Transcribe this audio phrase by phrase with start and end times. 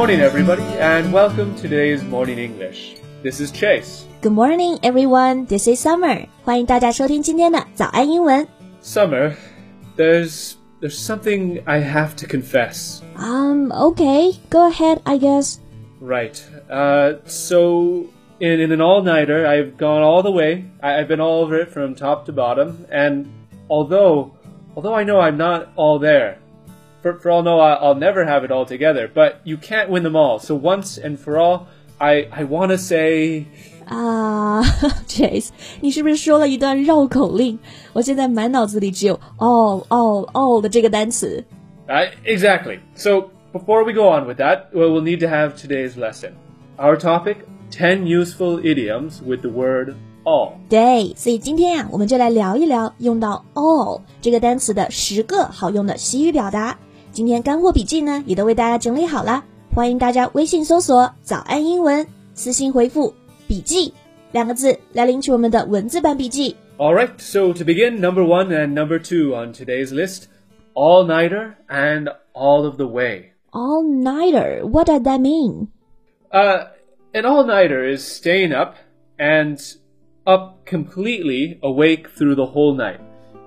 [0.00, 2.96] morning, everybody, and welcome to today's Morning English.
[3.22, 4.06] This is Chase.
[4.20, 5.46] Good morning, everyone.
[5.46, 6.26] This is Summer.
[6.44, 8.46] 欢迎大家收听今天的早安英文。
[8.82, 9.32] Summer,
[9.96, 13.00] there's there's something I have to confess.
[13.16, 15.58] Um, okay, go ahead, I guess.
[16.00, 16.40] Right.
[16.70, 18.06] Uh, so
[18.38, 20.64] in, in an all-nighter, I've gone all the way.
[20.82, 23.26] I, I've been all over it from top to bottom, and
[23.70, 24.34] although
[24.76, 26.38] although I know I'm not all there,
[27.01, 30.15] for, for all know, I'll never have it all together, but you can't win them
[30.15, 30.39] all.
[30.39, 31.67] So once and for all,
[31.99, 33.45] I, I want to say.
[33.91, 35.49] 啊、uh,，Chase，
[35.81, 37.59] 你是不是说了一段绕口令？
[37.91, 41.43] 我现在满脑子里只有 all all all 的这个单词。
[41.87, 42.79] I exactly.
[42.95, 46.31] So before we go on with that, well, we'll need to have today's lesson.
[46.77, 47.37] Our topic:
[47.69, 50.53] ten useful idioms with the word all。
[50.69, 56.77] 对，所以今天呀、啊，我们就来聊一聊用到 all 这个单词的十个好用的习语表达。
[57.12, 63.14] 今天干货笔记呢，也都为大家整理好了，欢迎大家微信搜索“早安英文”，私信回复“
[63.48, 63.92] 笔记”
[64.32, 66.56] 两个字来领取我们的文字版笔记。
[66.78, 67.08] All right.
[67.18, 70.24] So to begin, number one and number two on today's list:
[70.74, 73.32] all-nighter and all of the way.
[73.50, 75.68] All nighter, what does that mean?
[76.30, 76.66] Uh,
[77.14, 78.74] an all-nighter is staying up
[79.18, 79.58] and
[80.26, 83.00] up completely awake through the whole night,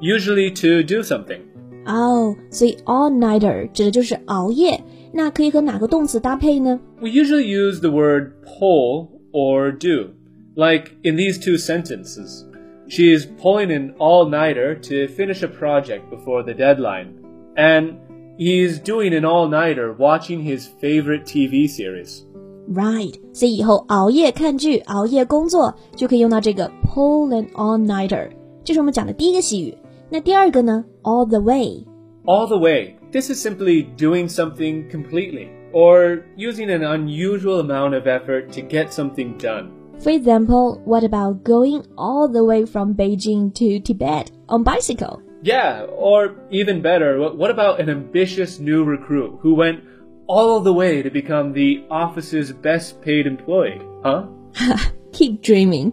[0.00, 1.40] usually to do something.
[1.86, 4.82] 哦、所以 all nighter 指的就是熬夜，
[5.12, 6.80] 那可以和哪个动词搭配呢？
[7.00, 10.10] We usually use the word pull or do,
[10.56, 12.44] like in these two sentences.
[12.88, 17.08] She is pulling an all nighter to finish a project before the deadline,
[17.56, 17.94] and
[18.36, 22.22] he's doing an all nighter watching his favorite TV series.
[22.68, 28.28] Right，所以以后熬夜看剧、熬夜工作就可以用到这个 pull an all nighter，
[28.64, 29.72] 这是我们讲的第一个习语。
[30.10, 30.84] 那第二个呢？
[31.02, 31.84] all the way。
[32.24, 32.96] All the way.
[33.12, 38.90] This is simply doing something completely, or using an unusual amount of effort to get
[38.90, 39.70] something done.
[40.00, 45.22] For example, what about going all the way from Beijing to Tibet on bicycle?
[45.42, 49.80] Yeah, or even better, wh- what about an ambitious new recruit who went
[50.26, 53.80] all the way to become the office's best paid employee?
[54.02, 54.24] Huh?
[55.12, 55.92] Keep dreaming。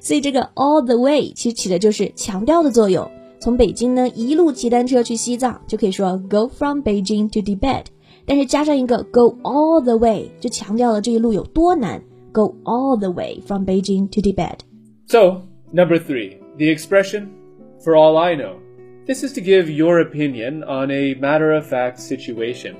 [0.00, 3.08] 所以这个 all the way 其实起的就是强调的作用。
[3.38, 7.84] 从北京呢一路骑单车去西藏，就可以说 go from Beijing to Tibet。
[8.26, 12.02] 但是加上一个 go all the way，就强调了这一路有多难。
[12.32, 14.60] Go all the way from Beijing to Tibet。
[15.06, 17.28] So, number three, the expression,
[17.84, 18.56] for all I know.
[19.06, 22.74] This is to give your opinion on a matter of fact situation.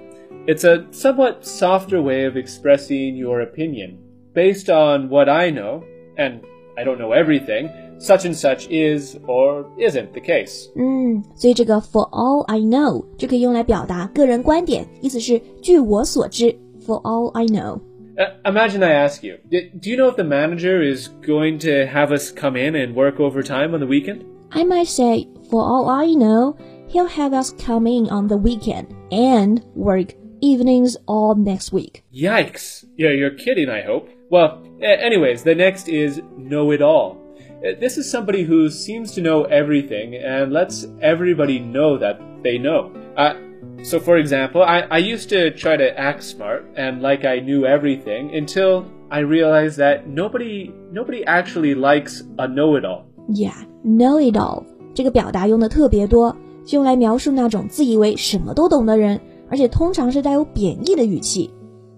[0.47, 3.99] It's a somewhat softer way of expressing your opinion.
[4.35, 5.85] Based on what I know,
[6.17, 6.41] and
[6.77, 10.69] I don't know everything, such and such is or isn't the case.
[10.77, 16.55] 嗯，所以这个 for all I know 就可以用来表达个人观点，意思是据我所知。
[16.87, 17.81] For all I know。
[18.17, 21.87] Uh, imagine I ask you, "D- do you know if the manager is going to
[21.91, 24.21] have us come in and work overtime on the weekend?
[24.51, 26.57] I might say, for all I know,
[26.89, 32.05] he'll have us come in on the weekend and work evenings all next week.
[32.13, 32.85] Yikes.
[32.97, 34.09] Yeah, you're kidding, I hope.
[34.31, 37.17] Well, a- anyways, the next is know it all.
[37.63, 42.59] Uh, This is somebody who seems to know everything and lets everybody know that they
[42.59, 42.91] know.
[43.17, 43.35] Uh,
[43.83, 47.65] so, for example, I, I used to try to act smart and like I knew
[47.65, 53.05] everything until I realized that nobody nobody actually likes a know-it-all.
[53.29, 61.51] Yeah, know it all 这个表达用的特别多，是用来描述那种自以为什么都懂的人，而且通常是带有贬义的语气。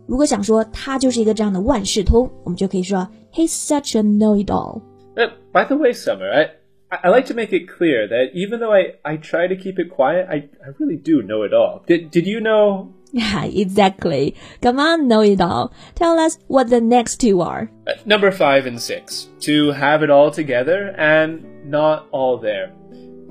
[0.06, 4.80] 如果想说他就是一个这样的万事通，我们就可以说 He's such a know it all。
[4.80, 4.89] Uh,
[5.51, 6.41] By the way, Summer, I,
[6.91, 9.79] I I like to make it clear that even though I, I try to keep
[9.79, 11.83] it quiet, I, I really do know it all.
[11.87, 12.93] Did, did you know?
[13.13, 14.35] Yeah, exactly.
[14.61, 15.73] Come on, know it all.
[15.95, 17.69] Tell us what the next two are.
[17.85, 19.27] Uh, number five and six.
[19.41, 22.71] To have it all together and not all there.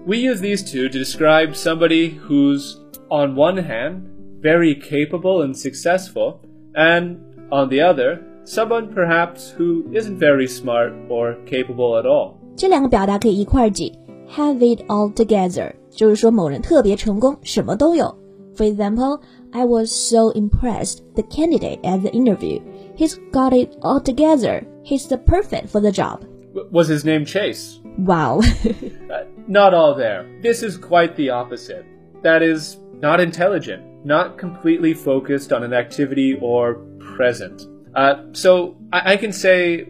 [0.04, 2.78] We use these two to describe somebody who's,
[3.10, 4.06] on one hand,
[4.42, 6.44] very capable and successful,
[6.74, 12.35] and on the other, someone perhaps who isn't very smart or capable at all.
[12.55, 13.93] 这两个表达可以一块儿记，
[14.29, 18.15] have it all together，就是说某人特别成功，什么都有。
[18.55, 19.19] For example,
[19.51, 22.61] I was so impressed the candidate at the interview.
[22.95, 24.63] He's got it all together.
[24.83, 26.21] He's the perfect for the job.
[26.53, 27.81] W- was his name Chase?
[27.97, 28.39] Wow.
[28.39, 30.25] Uh, not all there.
[30.41, 31.83] This is quite the opposite.
[32.23, 36.77] That is, not intelligent, not completely focused on an activity or
[37.17, 37.67] present.
[37.93, 39.87] Uh, so I, I can say,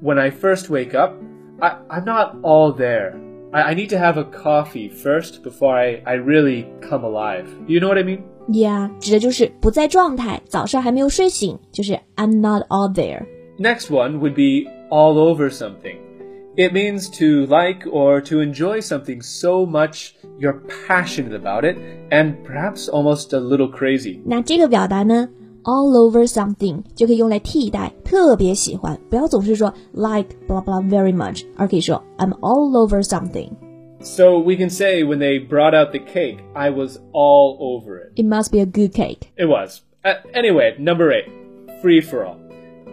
[0.00, 1.14] when I first wake up,
[1.60, 3.14] I, I'm not all there.
[3.52, 7.48] I, I need to have a coffee first before I, I really come alive.
[7.66, 8.24] You know what I mean?
[8.48, 13.24] Yeah，指的就是不在状态，早上还没有睡醒，就是 I'm not all there。
[13.58, 15.96] Next one would be all over something.
[16.56, 21.76] It means to like or to enjoy something so much you're passionate about it
[22.10, 24.20] and perhaps almost a little crazy.
[24.24, 25.28] 那这个表达呢
[25.64, 33.50] ，all over something 就可以用来替代特别喜欢，不要总是说 like blah blah very much，而可以说 I'm all over something。
[34.00, 38.12] So we can say when they brought out the cake, I was all over it.
[38.14, 39.32] It must be a good cake.
[39.36, 39.80] It was.
[40.04, 41.28] Uh, anyway, number eight,
[41.82, 42.36] free for all.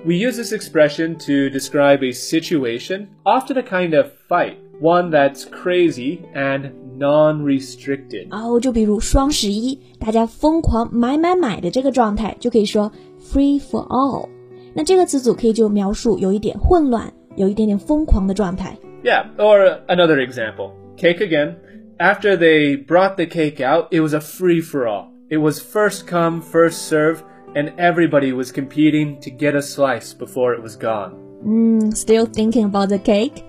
[0.06, 5.45] We use this expression to describe a situation, often a kind of fight, one that's
[5.45, 8.28] crazy and non restricted.
[8.30, 14.30] 哦，就比如双十一，大家疯狂买买买的这个状态，就可以说 free for all。
[14.74, 18.78] 那这个词组可以就描述有一点混乱，有一点点疯狂的状态。
[19.04, 20.72] Yeah, or another example.
[20.98, 21.56] Cake again.
[21.98, 25.10] After they brought the cake out, it was a free for all.
[25.30, 27.18] It was first come, first serve,
[27.54, 31.13] and everybody was competing to get a slice before it was gone.
[31.45, 33.44] Mm, still thinking about the cake?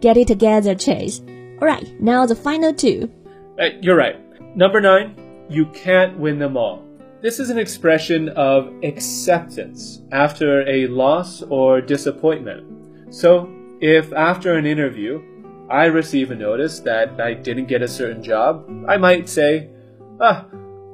[0.00, 1.22] Get it together, Chase.
[1.60, 3.08] Alright, now the final two.
[3.58, 4.16] Uh, you're right.
[4.56, 5.14] Number nine,
[5.48, 6.82] you can't win them all.
[7.22, 12.64] This is an expression of acceptance after a loss or disappointment.
[13.10, 13.48] So,
[13.80, 15.20] if after an interview
[15.70, 19.68] I receive a notice that I didn't get a certain job, I might say,
[20.20, 20.46] ah,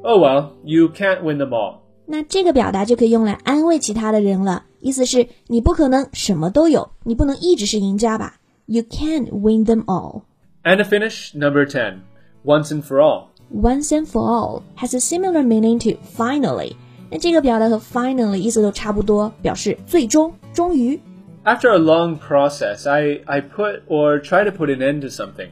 [0.04, 1.80] oh well, you can't win them all.
[2.06, 8.36] 那这个表达就可以用来安慰其他的人了，意思是你不可能什么都有，你不能一直是赢家吧？
[8.66, 10.22] You can't win them all.
[10.64, 12.02] And to finish, number 10,
[12.44, 13.30] once and for all.
[13.50, 16.76] Once and for all has a similar meaning to finally.
[17.10, 21.00] 那这个表达和 finally 意思都差不多，表示最终、终于。
[21.44, 25.48] After a long process, I, I put or try to put an end to something.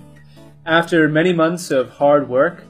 [0.64, 2.64] After many months of hard work,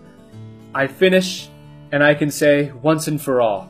[0.73, 1.49] I finish
[1.91, 3.67] and I can say once and for all.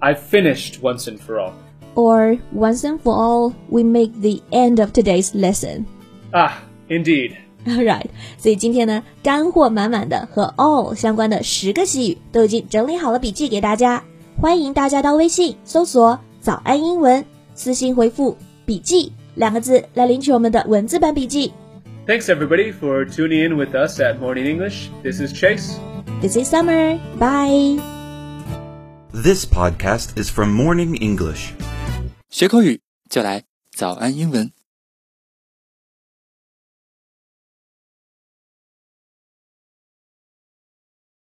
[0.00, 1.52] I've finished once and for all.
[1.94, 5.86] Or once and for all, we make the end of today's lesson.
[6.32, 7.36] Ah, indeed.
[7.65, 14.03] Right，所以今天呢，干货满满的和 all 相关的十个习语都已经整理好了笔记给大家，
[14.39, 17.23] 欢迎大家到微信搜索“早安英文”，
[17.53, 18.35] 私信回复
[18.65, 21.53] “笔记”两个字来领取我们的文字版笔记。
[22.07, 24.89] Thanks everybody for tuning in with us at Morning English.
[25.03, 25.75] This is Chase.
[26.19, 26.97] This is Summer.
[27.19, 27.79] Bye.
[29.13, 31.51] This podcast is from Morning English.
[32.31, 33.43] 学口语就来
[33.75, 34.51] 早安英文。